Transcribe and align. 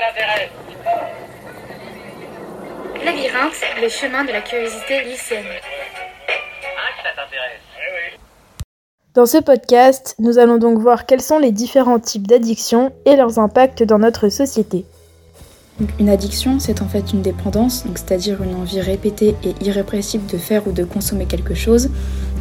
l'intéresse 0.00 0.50
Labyrinthe, 3.04 3.82
le 3.82 3.88
chemin 3.88 4.24
de 4.24 4.32
la 4.32 4.40
curiosité 4.40 5.02
lycéenne. 5.04 5.44
Hein, 5.46 6.90
que 6.96 7.02
ça 7.02 7.14
t'intéresse 7.16 7.60
Eh 7.76 8.14
oui. 8.14 8.18
Dans 9.14 9.26
ce 9.26 9.38
podcast, 9.38 10.14
nous 10.18 10.38
allons 10.38 10.58
donc 10.58 10.78
voir 10.78 11.06
quels 11.06 11.22
sont 11.22 11.38
les 11.38 11.52
différents 11.52 11.98
types 11.98 12.26
d'addictions 12.26 12.92
et 13.06 13.16
leurs 13.16 13.38
impacts 13.38 13.82
dans 13.82 13.98
notre 13.98 14.28
société. 14.28 14.84
Une 15.98 16.10
addiction, 16.10 16.58
c'est 16.60 16.82
en 16.82 16.88
fait 16.88 17.12
une 17.12 17.22
dépendance, 17.22 17.86
donc 17.86 17.96
c'est-à-dire 17.96 18.42
une 18.42 18.54
envie 18.54 18.82
répétée 18.82 19.34
et 19.42 19.54
irrépressible 19.64 20.26
de 20.26 20.36
faire 20.36 20.66
ou 20.68 20.72
de 20.72 20.84
consommer 20.84 21.24
quelque 21.24 21.54
chose. 21.54 21.88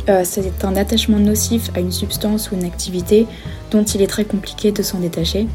Euh, 0.09 0.23
c'est 0.25 0.65
un 0.65 0.75
attachement 0.75 1.19
nocif 1.19 1.69
à 1.75 1.79
une 1.79 1.91
substance 1.91 2.51
ou 2.51 2.55
une 2.55 2.65
activité 2.65 3.27
dont 3.71 3.83
il 3.83 4.01
est 4.01 4.07
très 4.07 4.25
compliqué 4.25 4.73
de 4.73 4.83
s'en 4.83 4.99
détacher. 4.99 5.47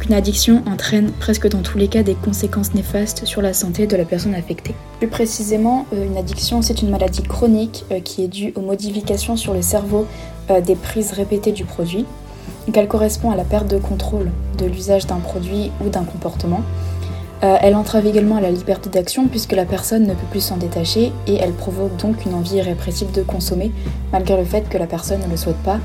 Donc, 0.00 0.08
une 0.08 0.14
addiction 0.14 0.62
entraîne 0.66 1.12
presque 1.12 1.46
dans 1.46 1.60
tous 1.60 1.76
les 1.76 1.86
cas 1.86 2.02
des 2.02 2.14
conséquences 2.14 2.72
néfastes 2.72 3.26
sur 3.26 3.42
la 3.42 3.52
santé 3.52 3.86
de 3.86 3.96
la 3.96 4.06
personne 4.06 4.34
affectée. 4.34 4.74
Plus 4.98 5.08
précisément, 5.08 5.84
euh, 5.92 6.06
une 6.06 6.16
addiction, 6.16 6.62
c'est 6.62 6.80
une 6.80 6.88
maladie 6.88 7.22
chronique 7.22 7.84
euh, 7.92 8.00
qui 8.00 8.24
est 8.24 8.28
due 8.28 8.54
aux 8.56 8.62
modifications 8.62 9.36
sur 9.36 9.52
le 9.52 9.60
cerveau 9.60 10.06
euh, 10.48 10.62
des 10.62 10.74
prises 10.74 11.12
répétées 11.12 11.52
du 11.52 11.66
produit. 11.66 12.06
Donc, 12.66 12.78
elle 12.78 12.88
correspond 12.88 13.30
à 13.30 13.36
la 13.36 13.44
perte 13.44 13.68
de 13.68 13.76
contrôle 13.76 14.30
de 14.56 14.64
l'usage 14.64 15.06
d'un 15.06 15.18
produit 15.18 15.70
ou 15.84 15.90
d'un 15.90 16.04
comportement. 16.04 16.62
Elle 17.42 17.74
entrave 17.74 18.06
également 18.06 18.38
la 18.38 18.50
liberté 18.50 18.90
d'action 18.90 19.26
puisque 19.26 19.52
la 19.52 19.64
personne 19.64 20.02
ne 20.02 20.12
peut 20.12 20.26
plus 20.30 20.42
s'en 20.42 20.58
détacher 20.58 21.10
et 21.26 21.36
elle 21.36 21.52
provoque 21.52 21.96
donc 21.96 22.26
une 22.26 22.34
envie 22.34 22.56
irrépressible 22.56 23.12
de 23.12 23.22
consommer 23.22 23.72
malgré 24.12 24.36
le 24.36 24.44
fait 24.44 24.68
que 24.68 24.76
la 24.76 24.86
personne 24.86 25.22
ne 25.22 25.30
le 25.30 25.38
souhaite 25.38 25.62
pas 25.62 25.78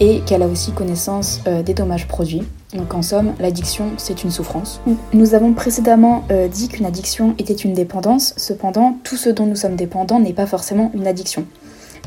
et 0.00 0.20
qu'elle 0.26 0.42
a 0.42 0.46
aussi 0.46 0.72
connaissance 0.72 1.40
des 1.64 1.72
dommages 1.72 2.06
produits. 2.06 2.42
Donc 2.74 2.92
en 2.92 3.00
somme, 3.00 3.32
l'addiction, 3.40 3.92
c'est 3.96 4.24
une 4.24 4.30
souffrance. 4.30 4.80
Nous 5.14 5.34
avons 5.34 5.54
précédemment 5.54 6.24
euh, 6.30 6.48
dit 6.48 6.68
qu'une 6.68 6.84
addiction 6.84 7.34
était 7.38 7.54
une 7.54 7.72
dépendance, 7.72 8.34
cependant, 8.36 8.98
tout 9.04 9.16
ce 9.16 9.30
dont 9.30 9.46
nous 9.46 9.56
sommes 9.56 9.76
dépendants 9.76 10.20
n'est 10.20 10.34
pas 10.34 10.46
forcément 10.46 10.90
une 10.94 11.06
addiction. 11.06 11.46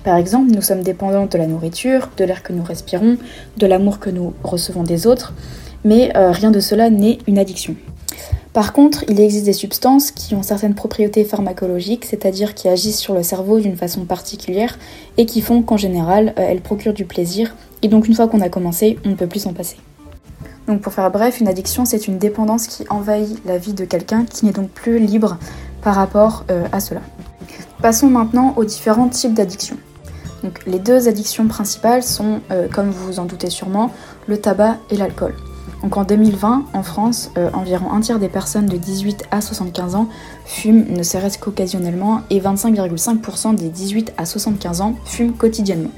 Par 0.03 0.17
exemple, 0.17 0.51
nous 0.51 0.61
sommes 0.61 0.83
dépendants 0.83 1.25
de 1.25 1.37
la 1.37 1.47
nourriture, 1.47 2.09
de 2.15 2.23
l'air 2.25 2.43
que 2.43 2.53
nous 2.53 2.63
respirons, 2.63 3.17
de 3.57 3.67
l'amour 3.67 3.99
que 3.99 4.11
nous 4.11 4.33
recevons 4.43 4.83
des 4.83 5.07
autres, 5.07 5.33
mais 5.83 6.15
euh, 6.15 6.31
rien 6.31 6.51
de 6.51 6.59
cela 6.59 6.91
n'est 6.91 7.17
une 7.25 7.39
addiction. 7.39 7.75
Par 8.53 8.73
contre, 8.73 9.03
il 9.07 9.19
existe 9.19 9.45
des 9.45 9.53
substances 9.53 10.11
qui 10.11 10.35
ont 10.35 10.43
certaines 10.43 10.75
propriétés 10.75 11.23
pharmacologiques, 11.23 12.05
c'est-à-dire 12.05 12.53
qui 12.53 12.67
agissent 12.67 12.99
sur 12.99 13.15
le 13.15 13.23
cerveau 13.23 13.59
d'une 13.59 13.77
façon 13.77 14.05
particulière 14.05 14.77
et 15.17 15.25
qui 15.25 15.41
font 15.41 15.63
qu'en 15.63 15.77
général, 15.77 16.35
euh, 16.37 16.45
elles 16.49 16.61
procurent 16.61 16.93
du 16.93 17.05
plaisir. 17.05 17.55
Et 17.81 17.87
donc 17.87 18.07
une 18.07 18.13
fois 18.13 18.27
qu'on 18.27 18.41
a 18.41 18.49
commencé, 18.49 18.99
on 19.05 19.09
ne 19.09 19.15
peut 19.15 19.27
plus 19.27 19.39
s'en 19.39 19.53
passer. 19.53 19.77
Donc 20.71 20.79
pour 20.79 20.93
faire 20.93 21.11
bref, 21.11 21.41
une 21.41 21.49
addiction, 21.49 21.83
c'est 21.83 22.07
une 22.07 22.17
dépendance 22.17 22.67
qui 22.67 22.85
envahit 22.89 23.37
la 23.45 23.57
vie 23.57 23.73
de 23.73 23.83
quelqu'un 23.83 24.23
qui 24.23 24.45
n'est 24.45 24.53
donc 24.53 24.69
plus 24.69 24.99
libre 24.99 25.37
par 25.81 25.95
rapport 25.95 26.45
euh, 26.49 26.63
à 26.71 26.79
cela. 26.79 27.01
Passons 27.81 28.07
maintenant 28.07 28.53
aux 28.55 28.63
différents 28.63 29.09
types 29.09 29.33
d'addictions. 29.33 29.75
Les 30.65 30.79
deux 30.79 31.09
addictions 31.09 31.49
principales 31.49 32.03
sont, 32.03 32.39
euh, 32.51 32.69
comme 32.69 32.89
vous 32.89 33.05
vous 33.05 33.19
en 33.19 33.25
doutez 33.25 33.49
sûrement, 33.49 33.91
le 34.27 34.39
tabac 34.39 34.77
et 34.89 34.95
l'alcool. 34.95 35.35
Donc 35.83 35.97
en 35.97 36.05
2020, 36.05 36.63
en 36.73 36.83
France, 36.83 37.31
euh, 37.37 37.49
environ 37.51 37.91
un 37.91 37.99
tiers 37.99 38.19
des 38.19 38.29
personnes 38.29 38.67
de 38.67 38.77
18 38.77 39.25
à 39.29 39.41
75 39.41 39.95
ans 39.95 40.07
fument, 40.45 40.85
ne 40.89 41.03
serait-ce 41.03 41.37
qu'occasionnellement, 41.37 42.21
et 42.29 42.39
25,5% 42.39 43.55
des 43.55 43.67
18 43.67 44.13
à 44.17 44.25
75 44.25 44.79
ans 44.79 44.95
fument 45.03 45.33
quotidiennement. 45.33 45.91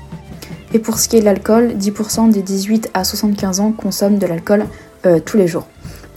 Et 0.73 0.79
pour 0.79 0.97
ce 0.97 1.07
qui 1.07 1.17
est 1.17 1.19
de 1.19 1.25
l'alcool, 1.25 1.75
10% 1.79 2.31
des 2.31 2.41
18 2.41 2.89
à 2.95 3.03
75 3.03 3.59
ans 3.59 3.71
consomment 3.71 4.17
de 4.17 4.25
l'alcool 4.25 4.66
euh, 5.05 5.19
tous 5.23 5.38
les 5.38 5.47
jours. 5.47 5.67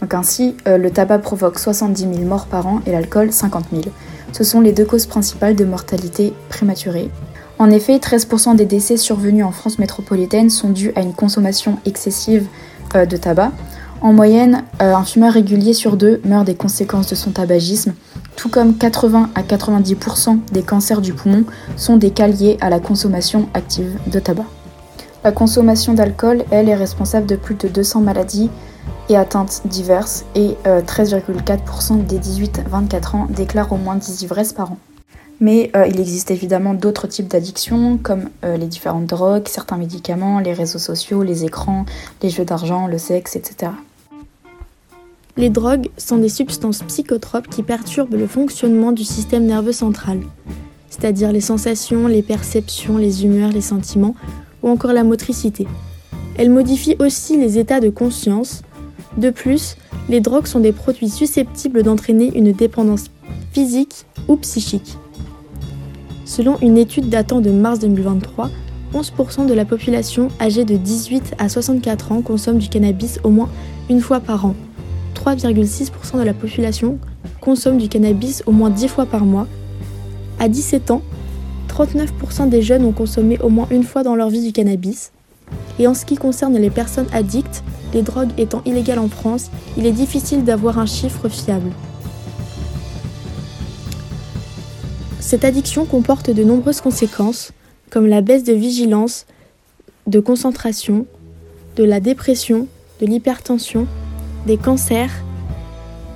Donc 0.00 0.14
ainsi, 0.14 0.56
euh, 0.66 0.78
le 0.78 0.90
tabac 0.90 1.18
provoque 1.18 1.58
70 1.58 2.00
000 2.00 2.14
morts 2.22 2.46
par 2.46 2.66
an 2.66 2.80
et 2.86 2.92
l'alcool 2.92 3.32
50 3.32 3.66
000. 3.70 3.84
Ce 4.32 4.44
sont 4.44 4.62
les 4.62 4.72
deux 4.72 4.86
causes 4.86 5.06
principales 5.06 5.56
de 5.56 5.64
mortalité 5.64 6.32
prématurée. 6.48 7.10
En 7.58 7.70
effet, 7.70 7.98
13% 7.98 8.56
des 8.56 8.64
décès 8.64 8.96
survenus 8.96 9.44
en 9.44 9.50
France 9.52 9.78
métropolitaine 9.78 10.50
sont 10.50 10.70
dus 10.70 10.92
à 10.96 11.00
une 11.00 11.14
consommation 11.14 11.78
excessive 11.84 12.46
euh, 12.94 13.04
de 13.04 13.16
tabac. 13.18 13.52
En 14.00 14.12
moyenne, 14.12 14.62
un 14.78 15.04
fumeur 15.04 15.32
régulier 15.32 15.72
sur 15.72 15.96
deux 15.96 16.20
meurt 16.24 16.46
des 16.46 16.54
conséquences 16.54 17.08
de 17.08 17.14
son 17.14 17.30
tabagisme, 17.30 17.94
tout 18.36 18.48
comme 18.48 18.76
80 18.76 19.30
à 19.34 19.42
90% 19.42 20.38
des 20.52 20.62
cancers 20.62 21.00
du 21.00 21.12
poumon 21.12 21.44
sont 21.76 21.96
des 21.96 22.10
cas 22.10 22.28
liés 22.28 22.58
à 22.60 22.70
la 22.70 22.78
consommation 22.78 23.48
active 23.54 23.98
de 24.06 24.20
tabac. 24.20 24.44
La 25.24 25.32
consommation 25.32 25.94
d'alcool, 25.94 26.44
elle, 26.50 26.68
est 26.68 26.76
responsable 26.76 27.26
de 27.26 27.34
plus 27.34 27.56
de 27.56 27.66
200 27.66 28.00
maladies 28.00 28.50
et 29.08 29.16
atteintes 29.16 29.62
diverses 29.64 30.24
et 30.34 30.56
euh, 30.66 30.82
13,4% 30.82 32.06
des 32.06 32.18
18-24 32.18 33.16
ans 33.16 33.26
déclarent 33.28 33.72
au 33.72 33.76
moins 33.76 33.96
10 33.96 34.22
ivresses 34.22 34.52
par 34.52 34.72
an. 34.72 34.78
Mais 35.40 35.70
euh, 35.76 35.86
il 35.86 36.00
existe 36.00 36.30
évidemment 36.30 36.74
d'autres 36.74 37.06
types 37.06 37.28
d'addictions 37.28 37.98
comme 38.02 38.30
euh, 38.44 38.56
les 38.56 38.66
différentes 38.66 39.06
drogues, 39.06 39.48
certains 39.48 39.76
médicaments, 39.76 40.38
les 40.38 40.52
réseaux 40.52 40.78
sociaux, 40.78 41.22
les 41.22 41.44
écrans, 41.44 41.84
les 42.22 42.30
jeux 42.30 42.44
d'argent, 42.44 42.86
le 42.86 42.98
sexe, 42.98 43.36
etc. 43.36 43.72
Les 45.38 45.50
drogues 45.50 45.88
sont 45.98 46.16
des 46.16 46.30
substances 46.30 46.82
psychotropes 46.84 47.48
qui 47.48 47.62
perturbent 47.62 48.14
le 48.14 48.26
fonctionnement 48.26 48.92
du 48.92 49.04
système 49.04 49.44
nerveux 49.44 49.72
central, 49.72 50.20
c'est-à-dire 50.88 51.30
les 51.30 51.42
sensations, 51.42 52.06
les 52.06 52.22
perceptions, 52.22 52.96
les 52.96 53.22
humeurs, 53.24 53.52
les 53.52 53.60
sentiments 53.60 54.14
ou 54.62 54.70
encore 54.70 54.94
la 54.94 55.04
motricité. 55.04 55.66
Elles 56.38 56.50
modifient 56.50 56.96
aussi 57.00 57.36
les 57.36 57.58
états 57.58 57.80
de 57.80 57.90
conscience. 57.90 58.62
De 59.18 59.28
plus, 59.28 59.76
les 60.08 60.20
drogues 60.20 60.46
sont 60.46 60.60
des 60.60 60.72
produits 60.72 61.10
susceptibles 61.10 61.82
d'entraîner 61.82 62.32
une 62.34 62.52
dépendance 62.52 63.10
physique 63.52 64.06
ou 64.28 64.36
psychique. 64.36 64.96
Selon 66.24 66.58
une 66.60 66.78
étude 66.78 67.10
datant 67.10 67.42
de 67.42 67.50
mars 67.50 67.78
2023, 67.80 68.48
11% 68.94 69.46
de 69.46 69.54
la 69.54 69.66
population 69.66 70.28
âgée 70.40 70.64
de 70.64 70.76
18 70.76 71.34
à 71.38 71.50
64 71.50 72.12
ans 72.12 72.22
consomme 72.22 72.56
du 72.56 72.70
cannabis 72.70 73.20
au 73.22 73.28
moins 73.28 73.50
une 73.90 74.00
fois 74.00 74.20
par 74.20 74.46
an. 74.46 74.54
3,6% 75.26 76.20
de 76.20 76.22
la 76.22 76.34
population 76.34 76.98
consomme 77.40 77.78
du 77.78 77.88
cannabis 77.88 78.44
au 78.46 78.52
moins 78.52 78.70
10 78.70 78.86
fois 78.86 79.06
par 79.06 79.24
mois. 79.24 79.48
À 80.38 80.48
17 80.48 80.92
ans, 80.92 81.02
39% 81.68 82.48
des 82.48 82.62
jeunes 82.62 82.84
ont 82.84 82.92
consommé 82.92 83.36
au 83.40 83.48
moins 83.48 83.66
une 83.72 83.82
fois 83.82 84.04
dans 84.04 84.14
leur 84.14 84.30
vie 84.30 84.44
du 84.44 84.52
cannabis. 84.52 85.10
Et 85.80 85.88
en 85.88 85.94
ce 85.94 86.04
qui 86.04 86.14
concerne 86.14 86.56
les 86.56 86.70
personnes 86.70 87.08
addictes, 87.12 87.64
les 87.92 88.02
drogues 88.02 88.30
étant 88.38 88.62
illégales 88.64 89.00
en 89.00 89.08
France, 89.08 89.50
il 89.76 89.84
est 89.84 89.92
difficile 89.92 90.44
d'avoir 90.44 90.78
un 90.78 90.86
chiffre 90.86 91.28
fiable. 91.28 91.72
Cette 95.18 95.44
addiction 95.44 95.86
comporte 95.86 96.30
de 96.30 96.44
nombreuses 96.44 96.80
conséquences, 96.80 97.50
comme 97.90 98.06
la 98.06 98.20
baisse 98.20 98.44
de 98.44 98.52
vigilance, 98.52 99.26
de 100.06 100.20
concentration, 100.20 101.04
de 101.74 101.82
la 101.82 101.98
dépression, 101.98 102.68
de 103.00 103.06
l'hypertension, 103.06 103.88
des 104.46 104.56
cancers, 104.56 105.10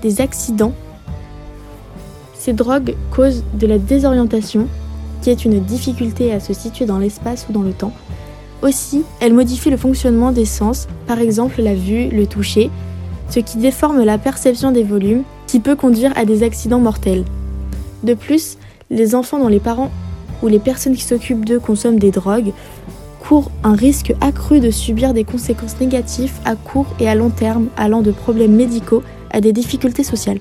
des 0.02 0.20
accidents. 0.20 0.72
Ces 2.38 2.52
drogues 2.52 2.94
causent 3.10 3.44
de 3.54 3.66
la 3.66 3.78
désorientation, 3.78 4.66
qui 5.20 5.30
est 5.30 5.44
une 5.44 5.60
difficulté 5.60 6.32
à 6.32 6.40
se 6.40 6.54
situer 6.54 6.86
dans 6.86 6.98
l'espace 6.98 7.46
ou 7.48 7.52
dans 7.52 7.62
le 7.62 7.72
temps. 7.72 7.92
Aussi, 8.62 9.02
elles 9.20 9.34
modifient 9.34 9.70
le 9.70 9.76
fonctionnement 9.76 10.32
des 10.32 10.44
sens, 10.44 10.86
par 11.06 11.18
exemple 11.18 11.60
la 11.60 11.74
vue, 11.74 12.08
le 12.08 12.26
toucher, 12.26 12.70
ce 13.28 13.40
qui 13.40 13.58
déforme 13.58 14.02
la 14.02 14.18
perception 14.18 14.70
des 14.70 14.82
volumes, 14.82 15.22
qui 15.46 15.60
peut 15.60 15.76
conduire 15.76 16.12
à 16.16 16.24
des 16.24 16.42
accidents 16.42 16.78
mortels. 16.78 17.24
De 18.02 18.14
plus, 18.14 18.56
les 18.90 19.14
enfants 19.14 19.38
dont 19.38 19.48
les 19.48 19.60
parents 19.60 19.90
ou 20.42 20.48
les 20.48 20.58
personnes 20.58 20.94
qui 20.94 21.04
s'occupent 21.04 21.44
d'eux 21.44 21.60
consomment 21.60 21.98
des 21.98 22.10
drogues 22.10 22.52
courent 23.30 23.52
un 23.62 23.76
risque 23.76 24.12
accru 24.20 24.58
de 24.58 24.72
subir 24.72 25.14
des 25.14 25.22
conséquences 25.22 25.76
négatives 25.80 26.32
à 26.44 26.56
court 26.56 26.96
et 26.98 27.08
à 27.08 27.14
long 27.14 27.30
terme, 27.30 27.68
allant 27.76 28.02
de 28.02 28.10
problèmes 28.10 28.56
médicaux 28.56 29.04
à 29.30 29.40
des 29.40 29.52
difficultés 29.52 30.02
sociales. 30.02 30.38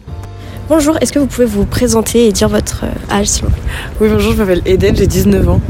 Bonjour, 0.70 0.98
est-ce 1.00 1.14
que 1.14 1.20
vous 1.20 1.28
pouvez 1.28 1.46
vous 1.46 1.66
présenter 1.66 2.26
et 2.26 2.32
dire 2.32 2.50
votre 2.50 2.86
euh, 2.86 3.16
âge 3.16 3.28
s'il 3.28 3.44
vous 3.44 3.52
plaît? 3.52 3.62
Oui, 4.02 4.10
bonjour, 4.12 4.32
je 4.34 4.38
m'appelle 4.38 4.64
Eden, 4.66 4.96
j'ai 4.96 5.06
19 5.06 5.50
ans. 5.50 5.62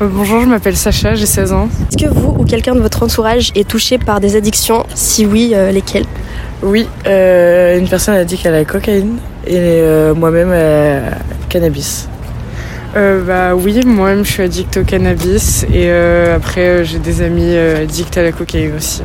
Euh, 0.00 0.08
bonjour, 0.10 0.40
je 0.40 0.46
m'appelle 0.46 0.74
Sacha, 0.74 1.14
j'ai 1.14 1.26
16 1.26 1.52
ans. 1.52 1.68
Est-ce 1.90 2.06
que 2.06 2.10
vous 2.10 2.36
ou 2.38 2.44
quelqu'un 2.46 2.74
de 2.74 2.80
votre 2.80 3.02
entourage 3.02 3.52
est 3.54 3.68
touché 3.68 3.98
par 3.98 4.20
des 4.20 4.34
addictions? 4.34 4.86
Si 4.94 5.26
oui, 5.26 5.52
euh, 5.52 5.72
lesquelles? 5.72 6.06
Oui, 6.62 6.86
euh, 7.06 7.78
une 7.78 7.86
personne 7.86 8.14
a 8.14 8.24
dit 8.24 8.38
qu'elle 8.38 8.54
a 8.54 8.60
la 8.60 8.64
cocaïne 8.64 9.18
et 9.46 9.58
euh, 9.58 10.14
moi-même 10.14 10.48
euh, 10.50 11.10
cannabis. 11.50 12.08
Euh, 12.94 13.22
bah 13.24 13.54
oui, 13.54 13.80
moi-même 13.86 14.22
je 14.24 14.32
suis 14.32 14.42
addict 14.42 14.76
au 14.76 14.84
cannabis 14.84 15.64
et 15.64 15.86
euh, 15.86 16.36
après 16.36 16.60
euh, 16.60 16.84
j'ai 16.84 16.98
des 16.98 17.22
amis 17.22 17.54
euh, 17.54 17.84
addicts 17.84 18.18
à 18.18 18.22
la 18.22 18.32
cocaïne 18.32 18.72
aussi. 18.76 19.02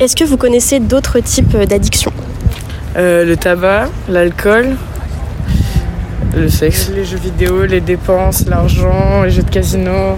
Est-ce 0.00 0.16
que 0.16 0.24
vous 0.24 0.38
connaissez 0.38 0.80
d'autres 0.80 1.20
types 1.20 1.54
d'addictions? 1.56 2.12
Euh, 2.96 3.26
le 3.26 3.36
tabac, 3.36 3.88
l'alcool, 4.08 4.76
le 6.34 6.48
sexe. 6.48 6.90
Les 6.94 7.04
jeux 7.04 7.18
vidéo, 7.18 7.66
les 7.66 7.82
dépenses, 7.82 8.46
l'argent, 8.46 9.22
les 9.22 9.30
jeux 9.30 9.42
de 9.42 9.50
casino. 9.50 10.16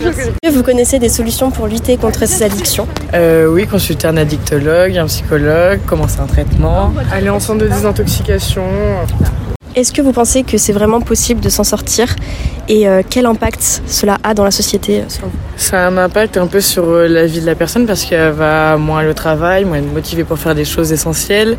Est-ce 0.00 0.30
que 0.42 0.50
vous 0.50 0.62
connaissez 0.62 0.98
des 0.98 1.08
solutions 1.08 1.50
pour 1.50 1.66
lutter 1.66 1.96
contre 1.96 2.26
ces 2.26 2.44
addictions? 2.44 2.86
Euh, 3.14 3.46
oui, 3.46 3.66
consulter 3.66 4.06
un 4.06 4.16
addictologue, 4.16 4.96
un 4.96 5.06
psychologue, 5.06 5.80
commencer 5.86 6.20
un 6.20 6.26
traitement. 6.26 6.92
Aller 7.12 7.30
en 7.30 7.40
centre 7.40 7.62
de 7.62 7.68
désintoxication. 7.68 8.62
Est-ce 9.76 9.92
que 9.92 10.00
vous 10.00 10.12
pensez 10.12 10.42
que 10.42 10.56
c'est 10.56 10.72
vraiment 10.72 11.02
possible 11.02 11.42
de 11.42 11.50
s'en 11.50 11.62
sortir 11.62 12.16
et 12.66 12.88
euh, 12.88 13.02
quel 13.06 13.26
impact 13.26 13.82
cela 13.86 14.16
a 14.24 14.32
dans 14.32 14.42
la 14.42 14.50
société 14.50 15.00
euh, 15.00 15.04
selon 15.06 15.26
vous? 15.26 15.36
Ça 15.58 15.84
a 15.84 15.90
un 15.90 15.98
impact 15.98 16.38
un 16.38 16.46
peu 16.46 16.62
sur 16.62 16.84
euh, 16.84 17.06
la 17.06 17.26
vie 17.26 17.42
de 17.42 17.46
la 17.46 17.54
personne 17.54 17.84
parce 17.84 18.06
qu'elle 18.06 18.32
va 18.32 18.78
moins 18.78 19.00
aller 19.00 19.10
au 19.10 19.12
travail, 19.12 19.66
moins 19.66 19.76
être 19.76 19.92
motivée 19.92 20.24
pour 20.24 20.38
faire 20.38 20.54
des 20.54 20.64
choses 20.64 20.92
essentielles, 20.92 21.58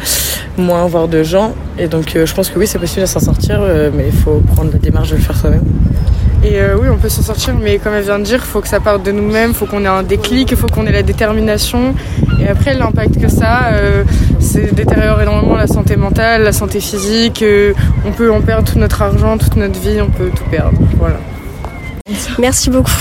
moins 0.57 0.87
voir 0.87 1.07
de 1.07 1.21
gens. 1.21 1.53
Et 1.77 1.87
donc 1.87 2.15
euh, 2.15 2.25
je 2.25 2.33
pense 2.33 2.49
que 2.49 2.57
oui, 2.57 2.65
c'est 2.65 2.79
possible 2.79 3.01
de 3.01 3.05
s'en 3.05 3.19
sortir, 3.19 3.59
euh, 3.61 3.91
mais 3.93 4.07
il 4.07 4.19
faut 4.19 4.41
prendre 4.55 4.71
la 4.73 4.79
démarche 4.79 5.11
de 5.11 5.17
le 5.17 5.21
faire 5.21 5.37
soi-même. 5.37 5.65
Et 6.43 6.61
euh, 6.61 6.77
oui, 6.79 6.87
on 6.89 6.97
peut 6.97 7.09
s'en 7.09 7.23
sortir, 7.23 7.55
mais 7.59 7.77
comme 7.77 7.93
elle 7.93 8.03
vient 8.03 8.19
de 8.19 8.23
dire, 8.23 8.39
il 8.41 8.47
faut 8.47 8.61
que 8.61 8.67
ça 8.67 8.79
parte 8.79 9.03
de 9.03 9.11
nous-mêmes, 9.11 9.49
il 9.49 9.55
faut 9.55 9.65
qu'on 9.65 9.83
ait 9.83 9.87
un 9.87 10.03
déclic, 10.03 10.51
il 10.51 10.57
faut 10.57 10.67
qu'on 10.67 10.85
ait 10.85 10.91
la 10.91 11.01
détermination. 11.01 11.95
Et 12.39 12.47
après, 12.47 12.75
l'impact 12.75 13.19
que 13.19 13.27
ça 13.27 13.47
a, 13.47 13.73
euh, 13.73 14.03
c'est 14.57 14.73
détériore 14.73 15.21
énormément 15.21 15.55
la 15.55 15.67
santé 15.67 15.95
mentale, 15.95 16.41
la 16.41 16.51
santé 16.51 16.79
physique. 16.79 17.43
euh, 17.43 17.73
on 18.05 18.11
peut 18.11 18.31
en 18.31 18.41
perdre 18.41 18.71
tout 18.71 18.79
notre 18.79 19.03
argent, 19.03 19.37
toute 19.37 19.55
notre 19.55 19.79
vie, 19.79 20.01
on 20.01 20.09
peut 20.09 20.31
tout 20.35 20.49
perdre. 20.49 20.79
Voilà. 20.97 21.19
Merci 22.39 22.71
beaucoup. 22.71 22.91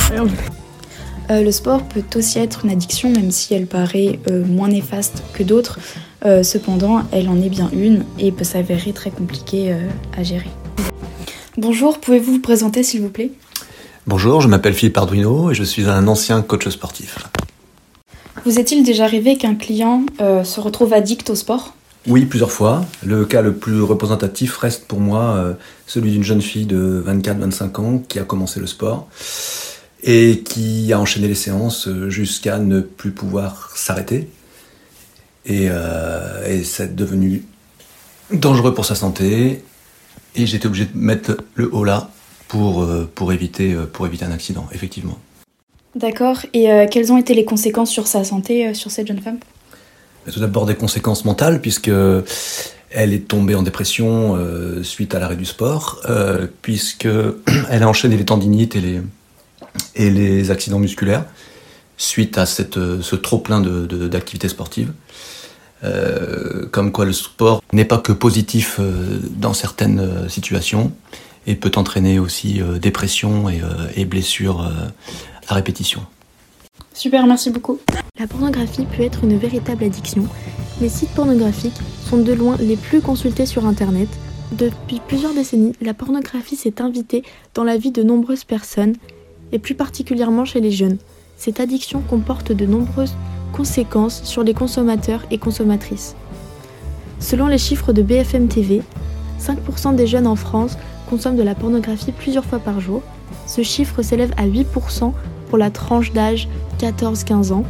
Euh, 1.30 1.42
le 1.42 1.50
sport 1.50 1.82
peut 1.84 2.04
aussi 2.14 2.38
être 2.38 2.64
une 2.64 2.70
addiction, 2.70 3.10
même 3.10 3.30
si 3.30 3.54
elle 3.54 3.66
paraît 3.66 4.18
euh, 4.30 4.44
moins 4.44 4.68
néfaste 4.68 5.22
que 5.32 5.42
d'autres. 5.42 5.78
Euh, 6.26 6.42
cependant, 6.42 7.04
elle 7.10 7.28
en 7.30 7.40
est 7.40 7.48
bien 7.48 7.70
une 7.72 8.04
et 8.18 8.32
peut 8.32 8.44
s'avérer 8.44 8.92
très 8.92 9.10
compliquée 9.10 9.72
euh, 9.72 9.78
à 10.16 10.22
gérer. 10.22 10.50
Bonjour, 11.56 12.00
pouvez-vous 12.00 12.34
vous 12.34 12.42
présenter 12.42 12.82
s'il 12.82 13.00
vous 13.00 13.08
plaît? 13.08 13.30
Bonjour, 14.06 14.42
je 14.42 14.48
m'appelle 14.48 14.74
Philippe 14.74 14.98
Arduino 14.98 15.50
et 15.50 15.54
je 15.54 15.64
suis 15.64 15.88
un 15.88 16.06
ancien 16.06 16.42
coach 16.42 16.68
sportif. 16.68 17.16
Vous 18.46 18.60
est-il 18.60 18.84
déjà 18.84 19.02
arrivé 19.02 19.36
qu'un 19.36 19.56
client 19.56 20.06
euh, 20.20 20.44
se 20.44 20.60
retrouve 20.60 20.92
addict 20.92 21.30
au 21.30 21.34
sport? 21.34 21.74
Oui, 22.06 22.26
plusieurs 22.26 22.52
fois. 22.52 22.84
Le 23.04 23.24
cas 23.24 23.42
le 23.42 23.56
plus 23.56 23.82
représentatif 23.82 24.56
reste 24.58 24.86
pour 24.86 25.00
moi 25.00 25.34
euh, 25.34 25.54
celui 25.88 26.12
d'une 26.12 26.22
jeune 26.22 26.40
fille 26.40 26.64
de 26.64 27.04
24-25 27.04 27.80
ans 27.80 27.98
qui 27.98 28.20
a 28.20 28.22
commencé 28.22 28.60
le 28.60 28.68
sport 28.68 29.08
et 30.04 30.44
qui 30.44 30.92
a 30.92 31.00
enchaîné 31.00 31.26
les 31.26 31.34
séances 31.34 31.88
euh, 31.88 32.08
jusqu'à 32.08 32.60
ne 32.60 32.80
plus 32.82 33.10
pouvoir 33.10 33.72
s'arrêter. 33.74 34.30
Et, 35.44 35.68
c'est 36.62 36.94
devenu 36.94 37.44
dangereux 38.32 38.74
pour 38.74 38.84
sa 38.84 38.94
santé 38.94 39.64
et 40.36 40.46
j'étais 40.46 40.66
obligé 40.66 40.84
de 40.84 40.96
mettre 40.96 41.36
le 41.56 41.72
haut 41.74 41.84
là 41.84 42.10
pour 42.48 43.32
éviter 43.32 43.76
un 43.76 44.30
accident, 44.30 44.68
effectivement. 44.72 45.18
D'accord, 45.96 46.40
et 46.52 46.70
euh, 46.70 46.86
quelles 46.88 47.10
ont 47.10 47.16
été 47.16 47.34
les 47.34 47.44
conséquences 47.44 47.90
sur 47.90 48.06
sa 48.06 48.22
santé, 48.22 48.68
euh, 48.68 48.74
sur 48.74 48.90
cette 48.90 49.08
jeune 49.08 49.20
femme? 49.20 49.38
Tout 50.30 50.40
d'abord 50.40 50.66
des 50.66 50.74
conséquences 50.74 51.24
mentales 51.24 51.60
puisque 51.60 51.90
elle 52.90 53.12
est 53.12 53.26
tombée 53.26 53.54
en 53.54 53.62
dépression 53.62 54.36
euh, 54.36 54.82
suite 54.82 55.14
à 55.14 55.18
l'arrêt 55.18 55.36
du 55.36 55.46
sport, 55.46 56.00
euh, 56.08 56.46
puisque 56.62 57.08
elle 57.70 57.82
a 57.82 57.88
enchaîné 57.88 58.16
les 58.16 58.24
tendinites 58.24 58.76
et 58.76 60.10
les 60.10 60.50
accidents 60.50 60.78
musculaires 60.78 61.24
suite 61.96 62.38
à 62.38 62.44
euh, 62.76 63.00
ce 63.00 63.16
trop 63.16 63.38
plein 63.38 63.60
d'activités 63.60 64.48
sportives. 64.48 64.92
Euh, 65.84 66.66
comme 66.72 66.90
quoi 66.90 67.04
le 67.04 67.12
sport 67.12 67.62
n'est 67.72 67.84
pas 67.84 67.98
que 67.98 68.12
positif 68.12 68.78
euh, 68.80 69.20
dans 69.36 69.52
certaines 69.52 70.00
euh, 70.00 70.28
situations 70.28 70.92
et 71.46 71.54
peut 71.54 71.70
entraîner 71.76 72.18
aussi 72.18 72.60
euh, 72.60 72.78
dépression 72.78 73.50
et, 73.50 73.60
euh, 73.60 73.88
et 73.94 74.06
blessures 74.06 74.62
euh, 74.62 74.88
à 75.48 75.54
répétition. 75.54 76.02
Super, 76.92 77.26
merci 77.26 77.50
beaucoup. 77.50 77.78
La 78.18 78.26
pornographie 78.26 78.86
peut 78.86 79.02
être 79.02 79.24
une 79.24 79.36
véritable 79.36 79.84
addiction. 79.84 80.26
Les 80.80 80.88
sites 80.88 81.10
pornographiques 81.10 81.78
sont 82.08 82.18
de 82.18 82.32
loin 82.32 82.56
les 82.58 82.76
plus 82.76 83.00
consultés 83.00 83.46
sur 83.46 83.66
Internet. 83.66 84.08
Depuis 84.52 85.00
plusieurs 85.06 85.34
décennies, 85.34 85.72
la 85.80 85.94
pornographie 85.94 86.56
s'est 86.56 86.80
invitée 86.80 87.22
dans 87.54 87.64
la 87.64 87.76
vie 87.76 87.90
de 87.90 88.02
nombreuses 88.02 88.44
personnes, 88.44 88.94
et 89.52 89.58
plus 89.58 89.74
particulièrement 89.74 90.44
chez 90.44 90.60
les 90.60 90.70
jeunes. 90.70 90.98
Cette 91.36 91.60
addiction 91.60 92.00
comporte 92.00 92.52
de 92.52 92.66
nombreuses 92.66 93.14
conséquences 93.52 94.22
sur 94.24 94.42
les 94.42 94.54
consommateurs 94.54 95.24
et 95.30 95.38
consommatrices. 95.38 96.14
Selon 97.20 97.46
les 97.46 97.58
chiffres 97.58 97.92
de 97.92 98.02
BFM 98.02 98.48
TV, 98.48 98.82
5% 99.40 99.94
des 99.94 100.06
jeunes 100.06 100.26
en 100.26 100.36
France 100.36 100.76
consomment 101.08 101.36
de 101.36 101.42
la 101.42 101.54
pornographie 101.54 102.12
plusieurs 102.12 102.44
fois 102.44 102.58
par 102.58 102.80
jour. 102.80 103.02
Ce 103.46 103.62
chiffre 103.62 104.02
s'élève 104.02 104.32
à 104.36 104.46
8% 104.46 105.12
pour 105.48 105.58
la 105.58 105.70
tranche 105.70 106.12
d'âge 106.12 106.48
14-15 106.80 107.52
ans 107.52 107.64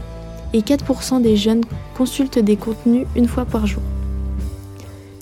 et 0.52 0.60
4% 0.60 1.22
des 1.22 1.36
jeunes 1.36 1.62
consultent 1.96 2.38
des 2.38 2.56
contenus 2.56 3.06
une 3.16 3.28
fois 3.28 3.44
par 3.44 3.66
jour. 3.66 3.82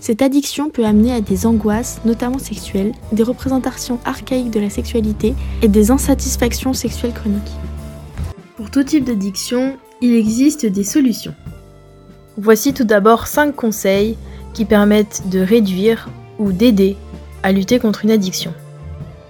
Cette 0.01 0.21
addiction 0.21 0.69
peut 0.69 0.85
amener 0.85 1.13
à 1.13 1.23
des 1.23 1.47
angoisses, 1.47 2.01
notamment 2.05 2.39
sexuelles, 2.39 2.93
des 3.13 3.23
représentations 3.23 3.99
archaïques 4.05 4.51
de 4.51 4.61
la 4.61 4.69
sexualité 4.69 5.35
et 5.63 5.69
des 5.69 5.91
insatisfactions 5.91 6.75
sexuelles 6.75 7.15
chroniques. 7.15 7.41
Pour 8.57 8.71
tout 8.71 8.85
type 8.85 9.05
d'addiction, 9.05 9.77
il 10.03 10.15
existe 10.15 10.67
des 10.67 10.85
solutions. 10.85 11.35
Voici 12.37 12.75
tout 12.75 12.85
d'abord 12.85 13.27
5 13.27 13.57
conseils 13.57 14.19
qui 14.53 14.67
permettent 14.67 15.23
de 15.31 15.41
réduire 15.41 16.11
ou 16.39 16.53
d'aider 16.53 16.97
à 17.43 17.53
lutter 17.53 17.79
contre 17.79 18.05
une 18.05 18.11
addiction. 18.11 18.53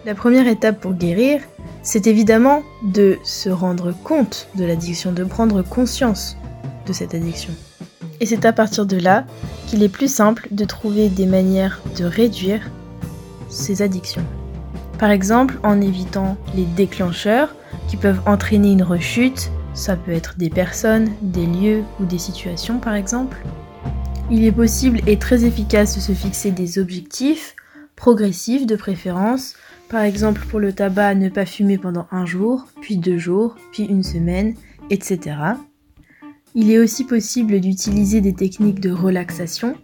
La 0.05 0.15
première 0.15 0.49
étape 0.49 0.81
pour 0.81 0.95
guérir, 0.95 1.41
c'est 1.85 2.07
évidemment 2.07 2.63
de 2.83 3.19
se 3.23 3.51
rendre 3.51 3.95
compte 4.03 4.49
de 4.57 4.65
l'addiction, 4.65 5.13
de 5.13 5.23
prendre 5.23 5.63
conscience 5.63 6.37
de 6.87 6.93
cette 6.93 7.15
addiction. 7.15 7.53
Et 8.21 8.27
c'est 8.27 8.47
à 8.47 8.53
partir 8.53 8.87
de 8.87 8.97
là 8.97 9.25
qu'il 9.67 9.83
est 9.83 9.89
plus 9.89 10.13
simple 10.13 10.49
de 10.51 10.65
trouver 10.65 11.09
des 11.11 11.27
manières 11.27 11.83
de 11.97 12.05
réduire 12.05 12.71
ces 13.51 13.83
addictions. 13.83 14.25
Par 14.99 15.11
exemple, 15.11 15.59
en 15.63 15.81
évitant 15.81 16.37
les 16.55 16.65
déclencheurs 16.65 17.55
qui 17.87 17.99
peuvent 17.99 18.21
entraîner 18.27 18.73
une 18.73 18.83
rechute, 18.83 19.51
ça 19.75 19.97
peut 19.97 20.13
être 20.13 20.39
des 20.39 20.51
personnes, 20.51 21.11
des 21.21 21.47
lieux 21.47 21.83
ou 22.01 22.07
des 22.07 22.19
situations 22.19 22.79
par 22.79 22.95
exemple. 22.95 23.37
Il 24.31 24.45
est 24.45 24.53
possible 24.53 25.01
et 25.07 25.19
très 25.19 25.45
efficace 25.45 25.97
de 25.97 26.01
se 26.01 26.13
fixer 26.13 26.51
des 26.51 26.79
objectifs 26.79 27.55
progressifs 27.97 28.67
de 28.67 28.77
préférence. 28.77 29.55
Par 29.89 30.03
exemple, 30.03 30.45
pour 30.49 30.61
le 30.61 30.73
tabac, 30.73 31.15
ne 31.15 31.29
pas 31.29 31.47
fumer 31.47 31.79
pendant 31.79 32.07
un 32.11 32.27
jour, 32.27 32.67
puis 32.81 32.97
deux 32.97 33.19
jours, 33.19 33.57
puis 33.73 33.85
une 33.85 34.03
semaine, 34.03 34.55
etc. 34.91 35.37
Il 36.57 36.71
est 36.71 36.79
aussi 36.79 37.05
possible 37.05 37.61
d'utiliser 37.61 38.21
des 38.21 38.33
techniques 38.33 38.81
de 38.81 38.91
relaxation, 38.91 39.77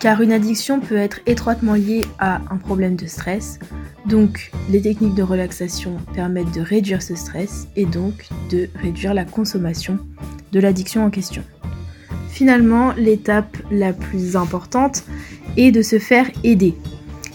car 0.00 0.22
une 0.22 0.32
addiction 0.32 0.80
peut 0.80 0.96
être 0.96 1.20
étroitement 1.26 1.74
liée 1.74 2.02
à 2.18 2.40
un 2.50 2.56
problème 2.56 2.96
de 2.96 3.06
stress. 3.06 3.58
Donc, 4.06 4.50
les 4.70 4.80
techniques 4.80 5.14
de 5.14 5.22
relaxation 5.22 5.96
permettent 6.14 6.54
de 6.54 6.60
réduire 6.60 7.02
ce 7.02 7.14
stress 7.14 7.68
et 7.76 7.86
donc 7.86 8.28
de 8.50 8.68
réduire 8.74 9.14
la 9.14 9.24
consommation 9.24 9.98
de 10.52 10.60
l'addiction 10.60 11.04
en 11.04 11.10
question. 11.10 11.42
Finalement, 12.28 12.92
l'étape 12.96 13.56
la 13.70 13.92
plus 13.92 14.34
importante 14.34 15.04
est 15.56 15.70
de 15.70 15.82
se 15.82 15.98
faire 15.98 16.30
aider. 16.42 16.74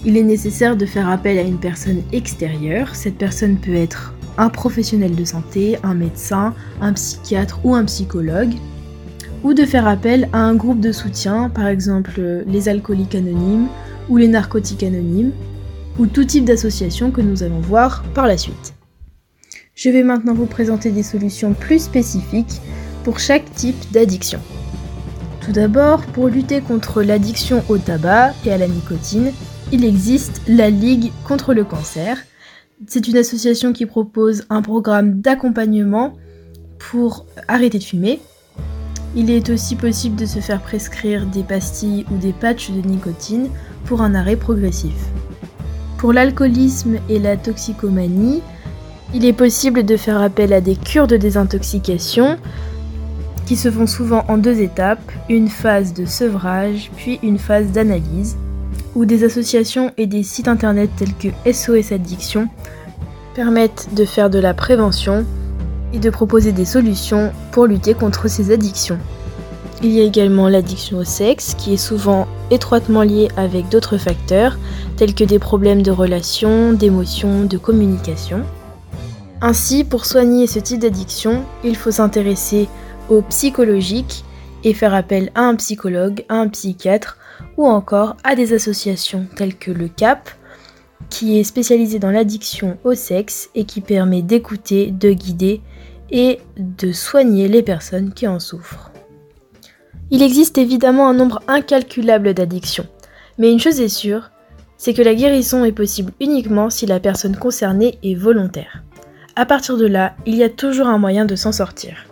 Il 0.06 0.16
est 0.16 0.24
nécessaire 0.24 0.78
de 0.78 0.86
faire 0.86 1.10
appel 1.10 1.38
à 1.38 1.42
une 1.42 1.60
personne 1.60 2.02
extérieure. 2.14 2.96
Cette 2.96 3.18
personne 3.18 3.58
peut 3.58 3.74
être 3.74 4.14
un 4.38 4.48
professionnel 4.48 5.14
de 5.14 5.26
santé, 5.26 5.78
un 5.84 5.94
médecin, 5.94 6.54
un 6.80 6.94
psychiatre 6.94 7.60
ou 7.66 7.76
un 7.76 7.84
psychologue. 7.84 8.54
Ou 9.44 9.54
de 9.54 9.66
faire 9.66 9.88
appel 9.88 10.30
à 10.32 10.40
un 10.40 10.56
groupe 10.56 10.80
de 10.80 10.94
soutien, 10.94 11.50
par 11.50 11.68
exemple 11.68 12.22
les 12.48 12.70
alcooliques 12.70 13.16
anonymes 13.16 13.68
ou 14.08 14.16
les 14.16 14.30
narcotiques 14.30 14.84
anonymes, 14.84 15.34
ou 15.98 16.08
tout 16.08 16.24
type 16.24 16.46
d'association 16.46 17.12
que 17.12 17.22
nous 17.22 17.44
allons 17.44 17.60
voir 17.60 18.04
par 18.14 18.26
la 18.26 18.38
suite. 18.38 18.74
Je 19.76 19.90
vais 19.90 20.04
maintenant 20.04 20.34
vous 20.34 20.46
présenter 20.46 20.92
des 20.92 21.04
solutions 21.04 21.54
plus 21.54 21.84
spécifiques 21.84 22.62
pour 23.04 23.20
chaque 23.20 23.54
type 23.54 23.92
d'addiction. 23.92 24.40
Tout 25.42 25.52
d'abord, 25.52 26.02
pour 26.08 26.28
lutter 26.28 26.62
contre 26.62 27.02
l'addiction 27.02 27.64
au 27.70 27.78
tabac 27.78 28.34
et 28.46 28.52
à 28.52 28.58
la 28.58 28.68
nicotine, 28.68 29.32
il 29.72 29.86
existe 29.86 30.42
la 30.48 30.70
Ligue 30.70 31.12
contre 31.28 31.54
le 31.54 31.64
cancer. 31.64 32.18
C'est 32.88 33.08
une 33.08 33.18
association 33.18 33.74
qui 33.74 33.86
propose 33.86 34.46
un 34.50 34.62
programme 34.62 35.22
d'accompagnement 35.22 36.14
pour 36.78 37.26
arrêter 37.48 37.78
de 37.78 37.84
fumer. 37.84 38.20
Il 39.16 39.30
est 39.30 39.50
aussi 39.50 39.76
possible 39.76 40.16
de 40.16 40.26
se 40.26 40.40
faire 40.40 40.62
prescrire 40.62 41.26
des 41.26 41.44
pastilles 41.44 42.06
ou 42.12 42.18
des 42.18 42.34
patchs 42.34 42.72
de 42.72 42.88
nicotine 42.88 43.50
pour 43.86 44.02
un 44.02 44.16
arrêt 44.16 44.36
progressif. 44.36 44.96
Pour 45.98 46.14
l'alcoolisme 46.14 46.98
et 47.10 47.20
la 47.20 47.36
toxicomanie, 47.36 48.42
il 49.14 49.26
est 49.26 49.34
possible 49.34 49.84
de 49.84 49.98
faire 49.98 50.22
appel 50.22 50.54
à 50.54 50.62
des 50.62 50.76
cures 50.76 51.08
de 51.08 51.18
désintoxication 51.18 52.38
qui 53.46 53.56
se 53.56 53.70
font 53.72 53.88
souvent 53.88 54.24
en 54.28 54.38
deux 54.38 54.62
étapes, 54.62 55.12
une 55.28 55.50
phase 55.50 55.94
de 55.94 56.06
sevrage 56.06 56.92
puis 56.96 57.20
une 57.24 57.40
phase 57.40 57.72
d'analyse, 57.72 58.38
où 58.96 59.06
des 59.06 59.24
associations 59.24 59.92
et 59.98 60.08
des 60.08 60.24
sites 60.24 60.48
internet 60.48 60.90
tels 60.98 61.14
que 61.14 61.30
SOS 61.52 61.92
Addiction 61.92 62.48
permettent 63.34 63.90
de 63.94 64.06
faire 64.06 64.30
de 64.30 64.40
la 64.40 64.54
prévention 64.54 65.26
et 65.94 66.00
de 66.00 66.10
proposer 66.10 66.52
des 66.52 66.66
solutions 66.66 67.32
pour 67.52 67.66
lutter 67.66 67.94
contre 67.94 68.28
ces 68.28 68.52
addictions. 68.52 69.00
Il 69.82 69.92
y 69.92 70.02
a 70.02 70.04
également 70.04 70.50
l'addiction 70.50 70.98
au 70.98 71.04
sexe 71.06 71.56
qui 71.58 71.74
est 71.74 71.78
souvent 71.78 72.28
étroitement 72.52 73.02
liée 73.02 73.30
avec 73.38 73.70
d'autres 73.70 73.98
facteurs 73.98 74.58
tels 74.98 75.16
que 75.16 75.24
des 75.24 75.40
problèmes 75.40 75.84
de 75.84 75.92
relations, 75.92 76.74
d'émotions, 76.74 77.46
de 77.46 77.58
communication. 77.58 78.44
Ainsi, 79.42 79.86
pour 79.86 80.06
soigner 80.06 80.48
ce 80.48 80.60
type 80.60 80.80
d'addiction, 80.80 81.46
il 81.64 81.78
faut 81.78 81.92
s'intéresser 81.92 82.68
au 83.08 83.22
psychologique 83.22 84.26
et 84.66 84.74
faire 84.74 84.94
appel 84.94 85.32
à 85.34 85.44
un 85.44 85.56
psychologue, 85.56 86.26
à 86.28 86.36
un 86.36 86.50
psychiatre 86.50 87.18
ou 87.60 87.68
encore 87.68 88.16
à 88.24 88.36
des 88.36 88.54
associations 88.54 89.28
telles 89.36 89.58
que 89.58 89.70
le 89.70 89.90
CAP, 89.90 90.30
qui 91.10 91.38
est 91.38 91.44
spécialisé 91.44 92.00
dans 92.00 92.10
l'addiction 92.10 92.78
au 92.86 92.94
sexe 92.94 93.50
et 93.54 93.66
qui 93.66 93.82
permet 93.82 94.22
d'écouter, 94.22 94.92
de 94.92 95.12
guider 95.12 95.60
et 96.10 96.40
de 96.58 96.94
soigner 96.94 97.50
les 97.50 97.62
personnes 97.62 98.14
qui 98.14 98.28
en 98.28 98.40
souffrent. 98.40 98.92
Il 100.10 100.24
existe 100.24 100.58
évidemment 100.58 101.10
un 101.10 101.14
nombre 101.14 101.42
incalculable 101.50 102.34
d'addictions, 102.34 102.88
mais 103.38 103.52
une 103.52 103.60
chose 103.60 103.82
est 103.82 103.90
sûre, 103.90 104.32
c'est 104.78 104.94
que 104.94 105.02
la 105.02 105.14
guérison 105.14 105.66
est 105.66 105.74
possible 105.74 106.14
uniquement 106.22 106.70
si 106.70 106.86
la 106.86 107.02
personne 107.02 107.36
concernée 107.36 108.00
est 108.04 108.16
volontaire. 108.16 108.84
À 109.36 109.46
partir 109.46 109.76
de 109.76 109.86
là, 109.86 110.16
il 110.26 110.36
y 110.36 110.44
a 110.44 110.50
toujours 110.50 110.88
un 110.88 110.98
moyen 110.98 111.26
de 111.26 111.36
s'en 111.36 111.52
sortir. 111.52 112.09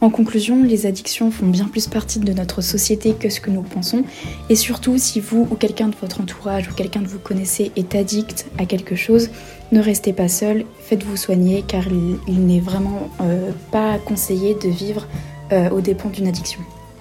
En 0.00 0.10
conclusion, 0.10 0.62
les 0.62 0.84
addictions 0.84 1.30
font 1.30 1.46
bien 1.46 1.66
plus 1.66 1.86
partie 1.86 2.18
de 2.18 2.32
notre 2.32 2.60
société 2.60 3.14
que 3.14 3.30
ce 3.30 3.40
que 3.40 3.50
nous 3.50 3.62
pensons. 3.62 4.04
Et 4.50 4.56
surtout, 4.56 4.98
si 4.98 5.20
vous 5.20 5.48
ou 5.50 5.54
quelqu'un 5.54 5.88
de 5.88 5.96
votre 6.00 6.20
entourage 6.20 6.68
ou 6.68 6.74
quelqu'un 6.74 7.02
que 7.02 7.08
vous 7.08 7.18
connaissez 7.18 7.72
est 7.76 7.94
addict 7.94 8.46
à 8.58 8.66
quelque 8.66 8.94
chose, 8.94 9.30
ne 9.72 9.80
restez 9.80 10.12
pas 10.12 10.28
seul, 10.28 10.64
faites-vous 10.80 11.16
soigner 11.16 11.64
car 11.66 11.84
il, 12.28 12.46
n'est 12.46 12.60
vraiment 12.60 13.08
euh, 13.22 13.50
pas 13.72 13.98
conseillé 13.98 14.54
de 14.54 14.68
vivre 14.68 15.06
euh, 15.52 15.70
aux 15.70 15.80
dépens 15.80 16.10
d'une 16.10 16.28
addiction. 16.28 16.60